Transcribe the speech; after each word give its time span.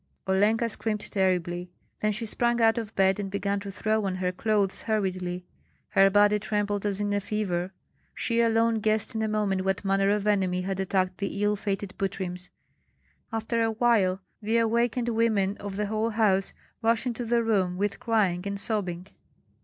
Olenka 0.27 0.67
screamed 0.67 1.01
terribly; 1.11 1.69
then 1.99 2.11
she 2.11 2.25
sprang 2.25 2.59
out 2.59 2.79
of 2.79 2.95
bed 2.95 3.19
and 3.19 3.29
began 3.29 3.59
to 3.59 3.69
throw 3.69 4.03
on 4.03 4.15
her 4.15 4.31
clothes 4.31 4.81
hurriedly. 4.81 5.45
Her 5.89 6.09
body 6.09 6.39
trembled 6.39 6.87
as 6.87 6.99
in 6.99 7.13
a 7.13 7.19
fever. 7.19 7.71
She 8.15 8.41
alone 8.41 8.79
guessed 8.79 9.13
in 9.13 9.21
a 9.21 9.27
moment 9.27 9.63
what 9.63 9.85
manner 9.85 10.09
of 10.09 10.25
enemy 10.25 10.61
had 10.63 10.79
attacked 10.79 11.19
the 11.19 11.43
ill 11.43 11.55
fated 11.55 11.93
Butryms. 11.99 12.49
After 13.31 13.61
a 13.61 13.73
while 13.73 14.21
the 14.41 14.57
awakened 14.57 15.09
women 15.09 15.55
of 15.57 15.75
the 15.75 15.85
whole 15.85 16.09
house 16.09 16.55
rushed 16.81 17.05
into 17.05 17.23
the 17.23 17.43
room 17.43 17.77
with 17.77 17.99
crying 17.99 18.41
and 18.47 18.59
sobbing. 18.59 19.05